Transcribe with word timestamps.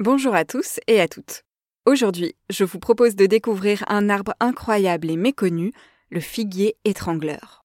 Bonjour 0.00 0.34
à 0.34 0.44
tous 0.44 0.80
et 0.88 1.00
à 1.00 1.06
toutes. 1.06 1.44
Aujourd'hui, 1.86 2.34
je 2.50 2.64
vous 2.64 2.80
propose 2.80 3.14
de 3.14 3.26
découvrir 3.26 3.84
un 3.86 4.10
arbre 4.10 4.34
incroyable 4.40 5.08
et 5.08 5.16
méconnu, 5.16 5.72
le 6.10 6.18
figuier 6.18 6.76
étrangleur. 6.84 7.64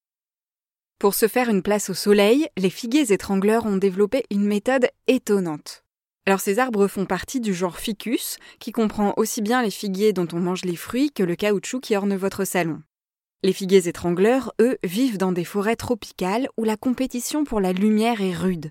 Pour 1.00 1.14
se 1.14 1.26
faire 1.26 1.48
une 1.48 1.64
place 1.64 1.90
au 1.90 1.94
soleil, 1.94 2.46
les 2.56 2.70
figuiers 2.70 3.12
étrangleurs 3.12 3.66
ont 3.66 3.78
développé 3.78 4.26
une 4.30 4.44
méthode 4.44 4.88
étonnante. 5.08 5.82
Alors 6.24 6.38
ces 6.38 6.60
arbres 6.60 6.86
font 6.86 7.04
partie 7.04 7.40
du 7.40 7.52
genre 7.52 7.80
ficus, 7.80 8.36
qui 8.60 8.70
comprend 8.70 9.12
aussi 9.16 9.42
bien 9.42 9.60
les 9.60 9.72
figuiers 9.72 10.12
dont 10.12 10.28
on 10.32 10.38
mange 10.38 10.64
les 10.64 10.76
fruits 10.76 11.10
que 11.10 11.24
le 11.24 11.34
caoutchouc 11.34 11.80
qui 11.80 11.96
orne 11.96 12.14
votre 12.14 12.44
salon. 12.44 12.80
Les 13.42 13.52
figuiers 13.52 13.88
étrangleurs, 13.88 14.52
eux, 14.60 14.78
vivent 14.84 15.18
dans 15.18 15.32
des 15.32 15.44
forêts 15.44 15.74
tropicales 15.74 16.48
où 16.56 16.62
la 16.62 16.76
compétition 16.76 17.42
pour 17.42 17.60
la 17.60 17.72
lumière 17.72 18.20
est 18.20 18.36
rude. 18.36 18.70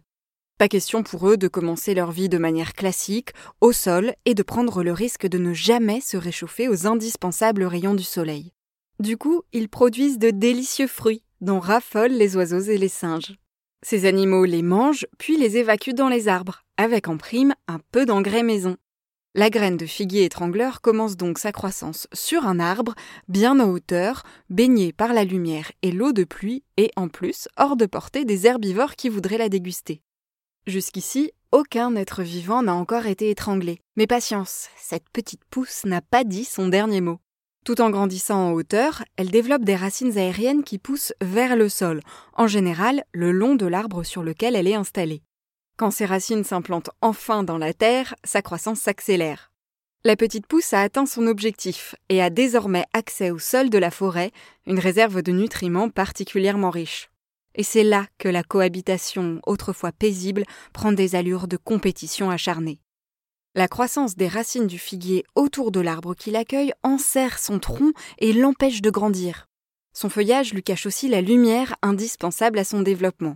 Pas 0.60 0.68
question 0.68 1.04
pour 1.04 1.30
eux 1.30 1.38
de 1.38 1.48
commencer 1.48 1.94
leur 1.94 2.12
vie 2.12 2.28
de 2.28 2.38
manière 2.38 2.74
classique, 2.74 3.30
au 3.62 3.72
sol, 3.72 4.14
et 4.26 4.34
de 4.34 4.44
prendre 4.44 4.84
le 4.84 4.92
risque 4.92 5.26
de 5.26 5.38
ne 5.38 5.54
jamais 5.54 6.02
se 6.02 6.18
réchauffer 6.18 6.68
aux 6.68 6.86
indispensables 6.86 7.64
rayons 7.64 7.94
du 7.94 8.04
soleil. 8.04 8.52
Du 9.00 9.16
coup, 9.16 9.44
ils 9.54 9.70
produisent 9.70 10.20
de 10.20 10.32
délicieux 10.32 10.88
fruits, 10.88 11.24
dont 11.40 11.62
raffolent 11.62 12.12
les 12.12 12.36
oiseaux 12.36 12.60
et 12.60 12.78
les 12.78 12.90
singes. 12.90 13.38
Ces 13.84 14.06
animaux 14.06 14.44
les 14.44 14.62
mangent, 14.62 15.08
puis 15.18 15.38
les 15.38 15.56
évacuent 15.56 15.94
dans 15.94 16.10
les 16.10 16.28
arbres, 16.28 16.66
avec 16.76 17.08
en 17.08 17.16
prime 17.16 17.54
un 17.70 17.80
peu 17.94 18.06
d'engrais 18.06 18.44
maison. 18.44 18.76
La 19.36 19.50
graine 19.50 19.78
de 19.78 19.86
figuier 19.86 20.26
étrangleur 20.26 20.82
commence 20.82 21.16
donc 21.16 21.40
sa 21.40 21.54
croissance 21.54 22.10
sur 22.12 22.46
un 22.46 22.60
arbre, 22.60 22.96
bien 23.30 23.62
en 23.62 23.70
hauteur, 23.70 24.24
baigné 24.50 24.92
par 24.92 25.14
la 25.14 25.24
lumière 25.24 25.72
et 25.84 25.94
l'eau 25.94 26.12
de 26.12 26.26
pluie, 26.26 26.66
et 26.76 26.92
en 26.98 27.08
plus 27.08 27.48
hors 27.56 27.78
de 27.78 27.86
portée 27.86 28.26
des 28.26 28.46
herbivores 28.46 28.98
qui 28.98 29.08
voudraient 29.08 29.38
la 29.38 29.48
déguster. 29.48 30.02
Jusqu'ici, 30.68 31.32
aucun 31.52 31.96
être 31.96 32.22
vivant 32.22 32.62
n'a 32.62 32.76
encore 32.76 33.08
été 33.08 33.30
étranglé. 33.30 33.80
Mais 33.96 34.08
patience, 34.08 34.70
cette 34.78 35.10
petite 35.10 35.44
pousse 35.50 35.84
n'a 35.86 36.02
pas 36.02 36.24
dit 36.24 36.46
son 36.46 36.68
dernier 36.68 37.02
mot. 37.02 37.20
Tout 37.66 37.82
en 37.82 37.90
grandissant 37.90 38.50
en 38.50 38.52
hauteur, 38.54 39.04
elle 39.18 39.32
développe 39.32 39.64
des 39.64 39.76
racines 39.76 40.18
aériennes 40.18 40.64
qui 40.64 40.78
poussent 40.78 41.14
vers 41.22 41.56
le 41.56 41.70
sol, 41.70 42.02
en 42.34 42.48
général 42.48 43.04
le 43.12 43.32
long 43.32 43.56
de 43.56 43.66
l'arbre 43.66 44.04
sur 44.04 44.24
lequel 44.24 44.56
elle 44.56 44.68
est 44.68 44.76
installée. 44.76 45.24
Quand 45.78 45.92
ces 45.92 46.06
racines 46.06 46.44
s'implantent 46.44 46.90
enfin 47.02 47.44
dans 47.44 47.58
la 47.58 47.74
terre, 47.74 48.16
sa 48.24 48.42
croissance 48.42 48.80
s'accélère. 48.80 49.52
La 50.06 50.16
petite 50.16 50.48
pousse 50.48 50.74
a 50.74 50.82
atteint 50.82 51.06
son 51.06 51.28
objectif 51.28 51.96
et 52.08 52.22
a 52.22 52.30
désormais 52.30 52.86
accès 52.94 53.32
au 53.32 53.40
sol 53.40 53.70
de 53.70 53.78
la 53.78 53.92
forêt, 53.92 54.32
une 54.66 54.80
réserve 54.80 55.22
de 55.22 55.32
nutriments 55.32 55.90
particulièrement 55.90 56.70
riche. 56.70 57.10
Et 57.60 57.64
c'est 57.64 57.84
là 57.84 58.08
que 58.18 58.30
la 58.30 58.42
cohabitation, 58.42 59.42
autrefois 59.46 59.92
paisible, 59.92 60.46
prend 60.72 60.94
des 60.94 61.16
allures 61.16 61.50
de 61.50 61.58
compétition 61.58 62.30
acharnée. 62.30 62.80
La 63.54 63.68
croissance 63.68 64.16
des 64.16 64.30
racines 64.30 64.66
du 64.66 64.80
figuier 64.80 65.26
autour 65.36 65.74
de 65.74 65.82
l'arbre 65.82 66.16
qui 66.16 66.32
l'accueille 66.32 66.72
enserre 66.84 67.38
son 67.38 67.60
tronc 67.60 67.92
et 68.20 68.32
l'empêche 68.32 68.82
de 68.82 68.90
grandir. 68.90 69.48
Son 69.92 70.08
feuillage 70.08 70.54
lui 70.54 70.64
cache 70.64 70.86
aussi 70.86 71.10
la 71.10 71.20
lumière 71.20 71.76
indispensable 71.82 72.60
à 72.60 72.64
son 72.64 72.82
développement. 72.82 73.36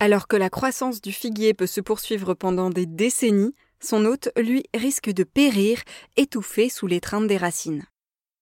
Alors 0.00 0.26
que 0.26 0.34
la 0.34 0.50
croissance 0.50 1.00
du 1.00 1.12
figuier 1.12 1.54
peut 1.54 1.68
se 1.68 1.80
poursuivre 1.80 2.34
pendant 2.34 2.68
des 2.68 2.86
décennies, 2.86 3.54
son 3.78 4.06
hôte, 4.06 4.28
lui, 4.36 4.64
risque 4.74 5.10
de 5.10 5.22
périr, 5.22 5.82
étouffé 6.16 6.68
sous 6.68 6.88
l'étreinte 6.88 7.28
des 7.28 7.36
racines. 7.36 7.84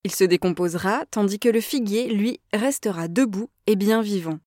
Il 0.04 0.14
se 0.14 0.24
décomposera, 0.24 1.04
tandis 1.10 1.38
que 1.38 1.50
le 1.50 1.60
figuier, 1.60 2.08
lui, 2.08 2.40
restera 2.54 3.06
debout 3.06 3.50
et 3.66 3.76
bien 3.76 4.00
vivant. 4.00 4.38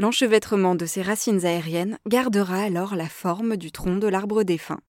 L'enchevêtrement 0.00 0.76
de 0.76 0.86
ces 0.86 1.02
racines 1.02 1.44
aériennes 1.44 1.98
gardera 2.08 2.62
alors 2.62 2.96
la 2.96 3.06
forme 3.06 3.58
du 3.58 3.70
tronc 3.70 3.96
de 3.96 4.08
l'arbre 4.08 4.44
défunt. 4.44 4.80